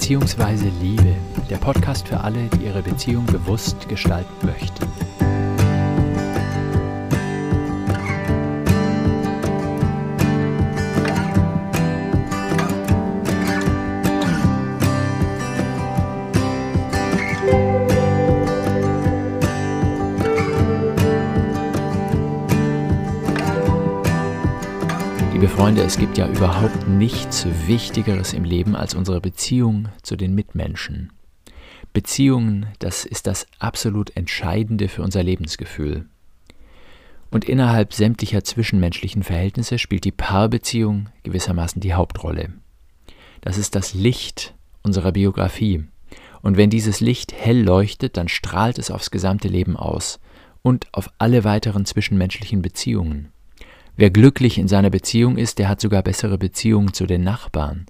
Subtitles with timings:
[0.00, 0.70] bzw.
[0.80, 1.14] Liebe,
[1.50, 4.89] der Podcast für alle, die ihre Beziehung bewusst gestalten möchten.
[25.40, 30.34] Liebe Freunde, es gibt ja überhaupt nichts Wichtigeres im Leben als unsere Beziehung zu den
[30.34, 31.14] Mitmenschen.
[31.94, 36.04] Beziehungen, das ist das absolut Entscheidende für unser Lebensgefühl.
[37.30, 42.52] Und innerhalb sämtlicher zwischenmenschlichen Verhältnisse spielt die Paarbeziehung gewissermaßen die Hauptrolle.
[43.40, 45.84] Das ist das Licht unserer Biografie.
[46.42, 50.20] Und wenn dieses Licht hell leuchtet, dann strahlt es aufs gesamte Leben aus
[50.60, 53.32] und auf alle weiteren zwischenmenschlichen Beziehungen.
[54.00, 57.84] Wer glücklich in seiner Beziehung ist, der hat sogar bessere Beziehungen zu den Nachbarn.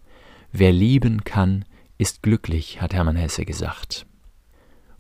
[0.51, 1.65] Wer lieben kann,
[1.99, 4.07] ist glücklich, hat Hermann Hesse gesagt.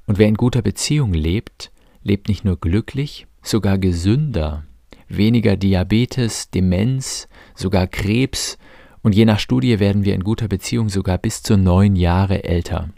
[0.06, 1.72] Und wer in guter Beziehung lebt,
[2.04, 4.62] lebt nicht nur glücklich, sogar gesünder.
[5.08, 8.56] Weniger Diabetes, Demenz, sogar Krebs,
[9.02, 12.90] und je nach Studie werden wir in guter Beziehung sogar bis zu neun Jahre älter.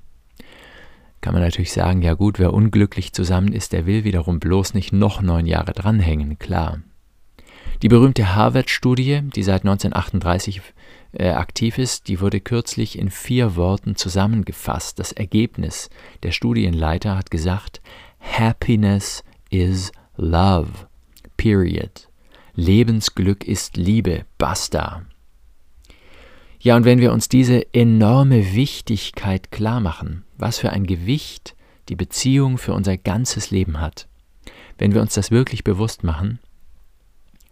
[1.23, 4.93] Kann man natürlich sagen, ja gut, wer unglücklich zusammen ist, der will wiederum bloß nicht
[4.93, 6.83] noch neun Jahre dranhängen, klar.
[7.83, 10.63] Die berühmte Harvard-Studie, die seit 1938
[11.15, 15.01] äh, aktiv ist, die wurde kürzlich in vier Worten zusammengefasst.
[15.01, 15.91] Das Ergebnis
[16.23, 17.83] der Studienleiter hat gesagt,
[18.21, 20.71] Happiness is love.
[21.37, 22.09] Period.
[22.55, 24.27] Lebensglück ist Liebe.
[24.39, 25.03] Basta.
[26.61, 31.57] Ja, und wenn wir uns diese enorme Wichtigkeit klar machen, was für ein Gewicht
[31.89, 34.07] die Beziehung für unser ganzes Leben hat,
[34.79, 36.39] wenn wir uns das wirklich bewusst machen,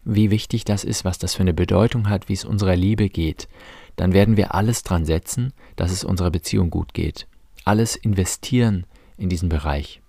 [0.05, 3.49] wie wichtig das ist, was das für eine Bedeutung hat, wie es unserer Liebe geht,
[3.97, 7.27] dann werden wir alles dran setzen, dass es unserer Beziehung gut geht.
[7.65, 8.87] Alles investieren
[9.19, 10.01] in diesen Bereich.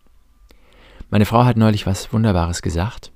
[1.09, 3.11] Meine Frau hat neulich was Wunderbares gesagt.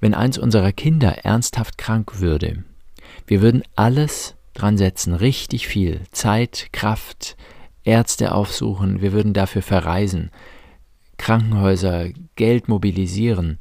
[0.00, 2.64] Wenn eins unserer Kinder ernsthaft krank würde,
[3.26, 7.36] wir würden alles dran setzen, richtig viel Zeit, Kraft,
[7.84, 10.30] Ärzte aufsuchen, wir würden dafür verreisen,
[11.18, 13.58] Krankenhäuser, Geld mobilisieren,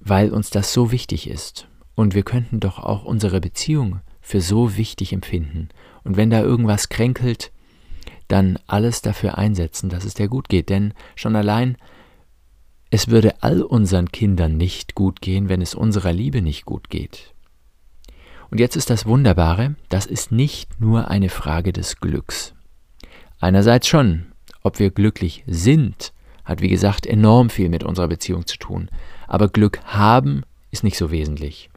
[0.00, 1.68] weil uns das so wichtig ist.
[1.94, 5.68] Und wir könnten doch auch unsere Beziehung für so wichtig empfinden.
[6.04, 7.50] Und wenn da irgendwas kränkelt,
[8.28, 10.68] dann alles dafür einsetzen, dass es dir gut geht.
[10.68, 11.76] Denn schon allein,
[12.90, 17.34] es würde all unseren Kindern nicht gut gehen, wenn es unserer Liebe nicht gut geht.
[18.50, 22.54] Und jetzt ist das Wunderbare, das ist nicht nur eine Frage des Glücks.
[23.40, 24.26] Einerseits schon,
[24.62, 26.12] ob wir glücklich sind,
[26.44, 28.88] hat wie gesagt enorm viel mit unserer Beziehung zu tun.
[29.28, 31.70] Aber Glück haben ist nicht so wesentlich.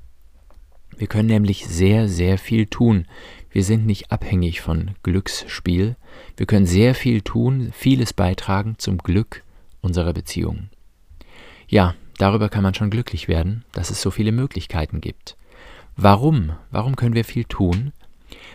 [0.97, 3.05] Wir können nämlich sehr, sehr viel tun.
[3.49, 5.95] Wir sind nicht abhängig von Glücksspiel.
[6.37, 9.43] Wir können sehr viel tun, vieles beitragen zum Glück
[9.81, 10.69] unserer Beziehung.
[11.67, 15.37] Ja, darüber kann man schon glücklich werden, dass es so viele Möglichkeiten gibt.
[15.95, 16.53] Warum?
[16.69, 17.91] Warum können wir viel tun?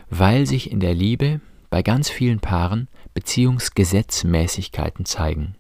[0.09, 5.57] Weil sich in der Liebe bei ganz vielen Paaren Beziehungsgesetzmäßigkeiten zeigen.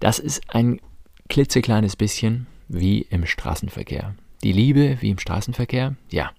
[0.00, 0.80] Das ist ein
[1.30, 4.14] klitzekleines bisschen wie im Straßenverkehr.
[4.42, 5.94] Die Liebe wie im Straßenverkehr?
[6.10, 6.32] Ja.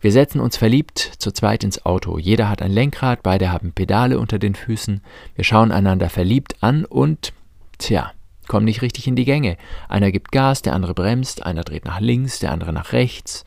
[0.00, 2.18] Wir setzen uns verliebt zu zweit ins Auto.
[2.18, 5.00] Jeder hat ein Lenkrad, beide haben Pedale unter den Füßen.
[5.36, 7.32] Wir schauen einander verliebt an und,
[7.78, 8.12] tja,
[8.48, 9.56] kommen nicht richtig in die Gänge.
[9.88, 13.44] Einer gibt Gas, der andere bremst, einer dreht nach links, der andere nach rechts.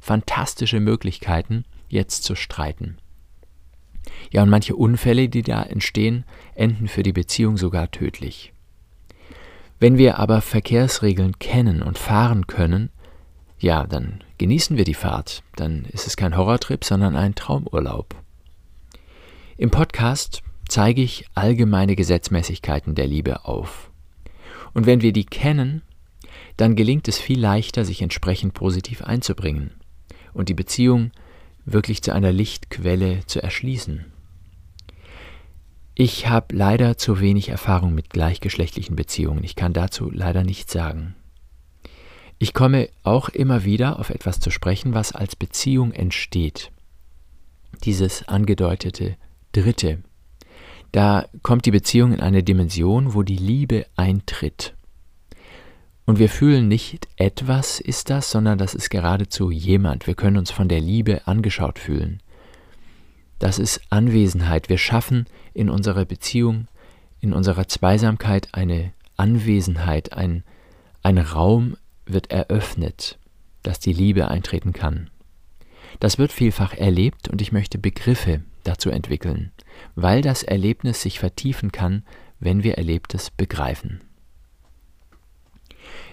[0.00, 2.98] Fantastische Möglichkeiten, jetzt zu streiten.
[4.32, 6.24] Ja, und manche Unfälle, die da entstehen,
[6.56, 8.51] enden für die Beziehung sogar tödlich.
[9.82, 12.90] Wenn wir aber Verkehrsregeln kennen und fahren können,
[13.58, 15.42] ja, dann genießen wir die Fahrt.
[15.56, 18.14] Dann ist es kein Horrortrip, sondern ein Traumurlaub.
[19.56, 23.90] Im Podcast zeige ich allgemeine Gesetzmäßigkeiten der Liebe auf.
[24.72, 25.82] Und wenn wir die kennen,
[26.56, 29.72] dann gelingt es viel leichter, sich entsprechend positiv einzubringen
[30.32, 31.10] und die Beziehung
[31.64, 34.12] wirklich zu einer Lichtquelle zu erschließen.
[35.94, 39.44] Ich habe leider zu wenig Erfahrung mit gleichgeschlechtlichen Beziehungen.
[39.44, 41.14] Ich kann dazu leider nichts sagen.
[42.38, 46.72] Ich komme auch immer wieder auf etwas zu sprechen, was als Beziehung entsteht.
[47.84, 49.16] Dieses angedeutete
[49.52, 50.02] Dritte.
[50.92, 54.74] Da kommt die Beziehung in eine Dimension, wo die Liebe eintritt.
[56.04, 60.06] Und wir fühlen nicht etwas ist das, sondern das ist geradezu jemand.
[60.06, 62.22] Wir können uns von der Liebe angeschaut fühlen.
[63.42, 64.68] Das ist Anwesenheit.
[64.68, 66.68] Wir schaffen in unserer Beziehung,
[67.18, 70.44] in unserer Zweisamkeit eine Anwesenheit, ein,
[71.02, 73.18] ein Raum wird eröffnet,
[73.64, 75.10] dass die Liebe eintreten kann.
[75.98, 79.50] Das wird vielfach erlebt und ich möchte Begriffe dazu entwickeln,
[79.96, 82.04] weil das Erlebnis sich vertiefen kann,
[82.38, 84.02] wenn wir Erlebtes begreifen.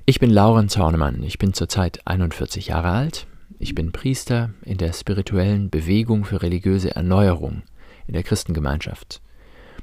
[0.08, 3.28] Ich bin Lauren Zornemann, ich bin zurzeit 41 Jahre alt,
[3.60, 7.64] ich bin Priester in der spirituellen Bewegung für religiöse Erneuerung
[8.08, 9.22] in der Christengemeinschaft.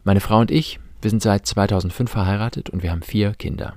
[0.03, 3.77] Meine Frau und ich, wir sind seit 2005 verheiratet und wir haben vier Kinder.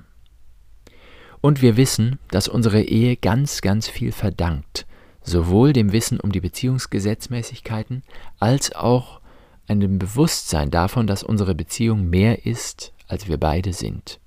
[1.42, 4.86] Und wir wissen, dass unsere Ehe ganz, ganz viel verdankt,
[5.22, 8.02] sowohl dem Wissen um die Beziehungsgesetzmäßigkeiten
[8.38, 9.20] als auch
[9.68, 14.18] einem Bewusstsein davon, dass unsere Beziehung mehr ist, als wir beide sind.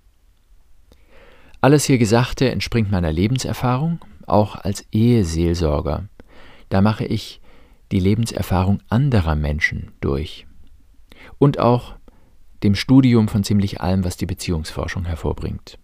[1.62, 6.08] Alles hier Gesagte entspringt meiner Lebenserfahrung, auch als Eheseelsorger.
[6.70, 7.42] Da mache ich
[7.92, 10.48] die Lebenserfahrung anderer Menschen durch.
[11.38, 11.96] Und auch
[12.64, 15.78] dem Studium von ziemlich allem, was die Beziehungsforschung hervorbringt.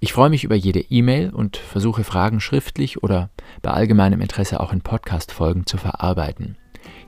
[0.00, 3.30] Ich freue mich über jede E-Mail und versuche Fragen schriftlich oder
[3.62, 6.56] bei allgemeinem Interesse auch in Podcast-Folgen zu verarbeiten.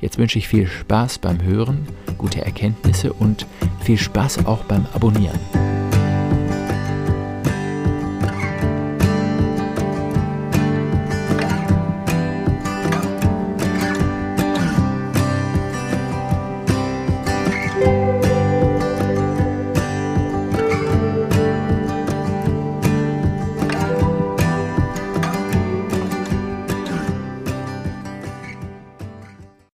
[0.01, 1.87] Jetzt wünsche ich viel Spaß beim Hören,
[2.19, 3.47] gute Erkenntnisse und
[3.81, 5.39] viel Spaß auch beim Abonnieren.